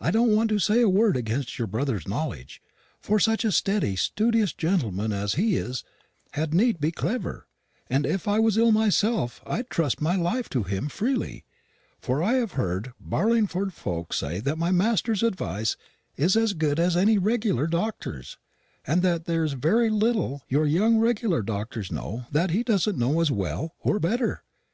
I 0.00 0.10
don't 0.10 0.34
want 0.34 0.48
to 0.48 0.58
say 0.58 0.80
a 0.80 0.88
word 0.88 1.18
against 1.18 1.58
your 1.58 1.66
brother's 1.68 2.08
knowledge, 2.08 2.62
for 2.98 3.20
such 3.20 3.44
a 3.44 3.52
steady 3.52 3.94
studious 3.94 4.54
gentleman 4.54 5.12
as 5.12 5.34
he 5.34 5.56
is 5.56 5.84
had 6.32 6.54
need 6.54 6.80
be 6.80 6.90
clever; 6.90 7.46
and 7.90 8.06
if 8.06 8.26
I 8.26 8.38
was 8.38 8.56
ill 8.56 8.72
myself, 8.72 9.42
I'd 9.46 9.68
trust 9.68 10.00
my 10.00 10.16
life 10.16 10.48
to 10.48 10.62
him 10.62 10.88
freely; 10.88 11.44
for 12.00 12.22
I 12.22 12.36
have 12.36 12.52
heard 12.52 12.94
Barlingford 12.98 13.74
folks 13.74 14.16
say 14.16 14.40
that 14.40 14.56
my 14.56 14.70
master's 14.70 15.22
advice 15.22 15.76
is 16.16 16.36
as 16.36 16.54
good 16.54 16.80
as 16.80 16.96
any 16.96 17.18
regular 17.18 17.66
doctor's, 17.66 18.38
and 18.86 19.02
that 19.02 19.26
there's 19.26 19.52
very 19.52 19.90
little 19.90 20.40
your 20.48 20.64
regular 20.98 21.42
doctors 21.42 21.92
know 21.92 22.24
that 22.32 22.48
he 22.48 22.62
doesn't 22.62 22.96
know 22.96 23.20
as 23.20 23.30
well 23.30 23.74
or 23.80 24.00
better. 24.00 24.42